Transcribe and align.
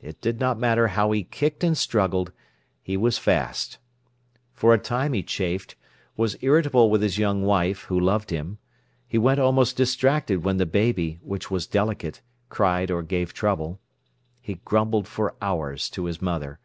It 0.00 0.20
did 0.20 0.38
not 0.38 0.56
matter 0.56 0.86
how 0.86 1.10
he 1.10 1.24
kicked 1.24 1.64
and 1.64 1.76
struggled, 1.76 2.30
he 2.80 2.96
was 2.96 3.18
fast. 3.18 3.78
For 4.52 4.72
a 4.72 4.78
time 4.78 5.14
he 5.14 5.24
chafed, 5.24 5.74
was 6.16 6.36
irritable 6.42 6.88
with 6.90 7.02
his 7.02 7.18
young 7.18 7.42
wife, 7.42 7.80
who 7.86 7.98
loved 7.98 8.30
him; 8.30 8.58
he 9.08 9.18
went 9.18 9.40
almost 9.40 9.76
distracted 9.76 10.44
when 10.44 10.58
the 10.58 10.64
baby, 10.64 11.18
which 11.24 11.50
was 11.50 11.66
delicate, 11.66 12.20
cried 12.50 12.88
or 12.88 13.02
gave 13.02 13.34
trouble. 13.34 13.80
He 14.40 14.60
grumbled 14.64 15.08
for 15.08 15.34
hours 15.42 15.90
to 15.90 16.04
his 16.04 16.22
mother. 16.22 16.60